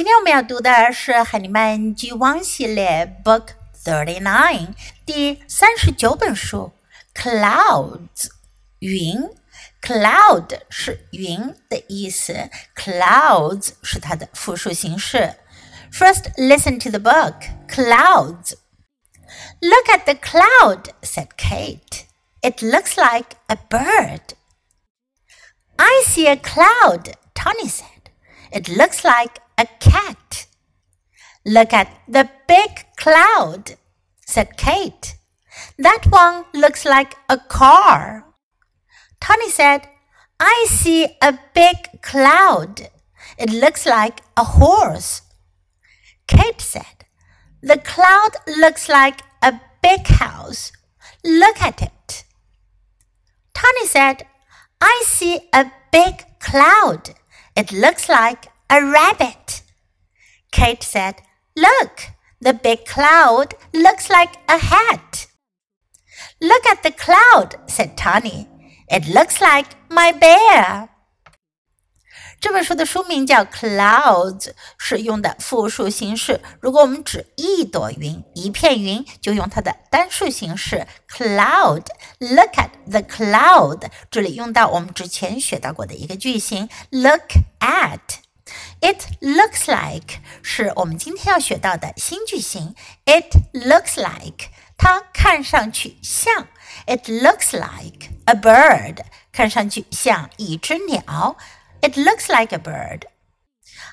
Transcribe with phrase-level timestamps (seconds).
[0.00, 3.48] 今天我们要读的是海尼曼 G one 系列 Book
[3.84, 4.68] Thirty Nine
[5.04, 6.72] 第三十九本书
[7.14, 8.30] ，Clouds
[10.70, 15.34] 是云的意思，Clouds 是它的复数形式。
[15.92, 17.34] First, listen to the book.
[17.68, 18.54] Clouds.
[19.60, 22.06] Look at the cloud, said Kate.
[22.40, 24.32] It looks like a bird.
[25.76, 28.00] I see a cloud, Tony said.
[28.50, 30.46] It looks like a cat.
[31.44, 33.76] Look at the big cloud,
[34.26, 35.16] said Kate.
[35.78, 38.24] That one looks like a car.
[39.20, 39.88] Tony said,
[40.38, 42.88] I see a big cloud.
[43.38, 45.22] It looks like a horse.
[46.26, 47.04] Kate said,
[47.62, 50.72] The cloud looks like a big house.
[51.22, 52.24] Look at it.
[53.52, 54.22] Tony said,
[54.80, 57.10] I see a big cloud.
[57.54, 59.61] It looks like a rabbit.
[60.51, 61.15] Kate said,
[61.55, 62.11] Look,
[62.41, 65.27] the big cloud looks like a hat.
[66.41, 68.47] Look at the cloud, said Tony.
[68.87, 70.89] It looks like my bear.
[72.41, 76.41] 这本书的书名叫《Clouds》，是用的复数形式。
[76.59, 88.19] 如果我们指一朵云、一片云，就用它的单数形式 cloud。Look at the cloud，这里用到我们之前学到过的一个句型 look at。
[88.81, 92.75] It looks like 是我们今天要学到的新句型。
[93.05, 96.47] It looks like 它看上去像。
[96.85, 101.37] It looks like a bird，看上去像一只鸟。
[101.81, 103.03] It looks like a bird.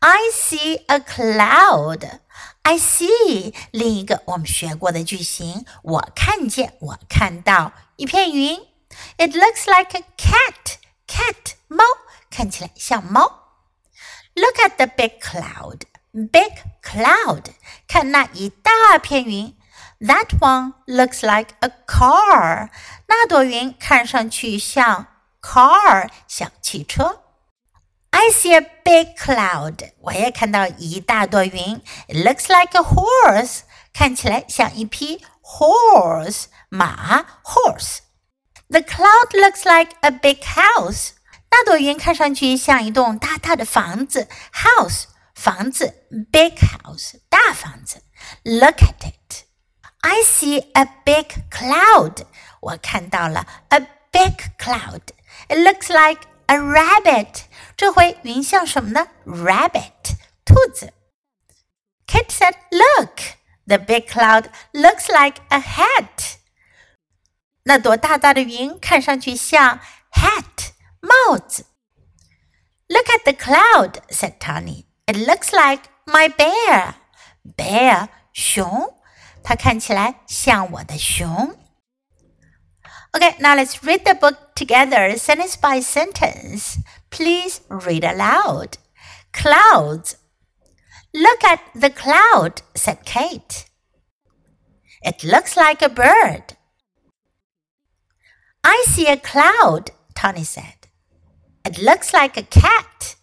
[0.00, 2.20] I see a cloud.
[2.62, 8.58] I see 另一个我们学过的句型，我看见，我看到一片云。
[9.16, 10.76] It looks like a cat.
[11.06, 11.84] Cat 猫，
[12.30, 13.40] 看起来像猫。
[14.38, 15.82] Look at the big cloud.
[16.12, 17.46] Big cloud，
[17.88, 19.56] 看那一大片云。
[20.00, 22.70] That one looks like a car.
[23.06, 25.06] 那朵云看上去像
[25.40, 27.22] car，像汽车。
[28.10, 29.92] I see a big cloud.
[30.00, 31.82] 我也看到一大朵云。
[32.06, 33.62] It looks like a horse.
[33.92, 37.98] 看起来像一匹 horse 马 horse.
[38.68, 41.10] The cloud looks like a big house.
[41.50, 45.04] 那朵云看上去像一栋大大的房子 house
[45.34, 48.02] 房子 big house 大房子。
[48.42, 49.44] Look at it.
[50.00, 52.26] I see a big cloud.
[52.60, 53.80] 我看到了 a
[54.10, 55.02] big cloud.
[55.48, 57.42] It looks like a rabbit.
[57.76, 59.08] 这回云像什么呢？
[59.26, 60.92] Rabbit，兔子。
[62.06, 63.16] Kate said, "Look,
[63.66, 66.36] the big cloud looks like a hat."
[67.64, 69.80] 那朵大大的云看上去像
[70.12, 70.44] hat
[71.08, 71.66] 帽子。
[72.88, 74.86] Look at the cloud," said Tony.
[75.06, 76.94] "It looks like my bear."
[77.56, 78.94] Bear 熊，
[79.42, 81.58] 它看起来像我的熊。
[83.12, 86.78] Okay, now let's read the book together, sentence by sentence.
[87.10, 88.76] Please read aloud.
[89.32, 90.16] Clouds.
[91.12, 93.66] Look at the cloud, said Kate.
[95.02, 96.56] It looks like a bird.
[98.62, 100.77] I see a cloud, Tony said.
[101.69, 103.15] It looks like a cat.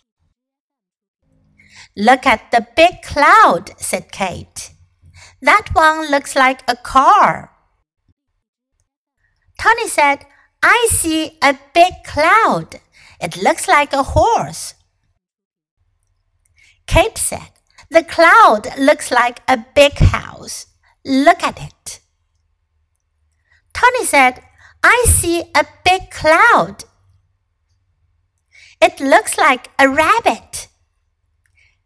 [1.96, 4.70] Look at the big cloud, said Kate.
[5.42, 7.50] That one looks like a car.
[9.58, 10.26] Tony said,
[10.62, 12.76] I see a big cloud.
[13.20, 14.74] It looks like a horse.
[16.86, 17.50] Kate said,
[17.90, 20.66] The cloud looks like a big house.
[21.04, 21.98] Look at it.
[23.74, 24.40] Tony said,
[24.84, 26.84] I see a big cloud.
[28.85, 30.67] It looks like a rabbit.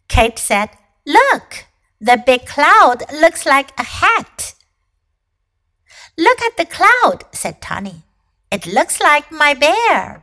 [0.08, 0.70] Kate said,
[1.06, 1.66] Look,
[2.00, 4.54] the big cloud looks like a hat.
[6.18, 8.04] Look at the cloud, said Tony.
[8.50, 10.22] It looks like my bear.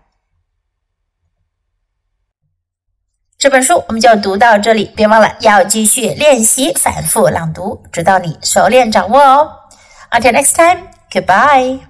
[3.37, 9.69] 这本书我们就读到这里，别忘了要继续练习反复朗读，直到你熟练掌握哦。
[10.13, 11.81] Until next time, goodbye.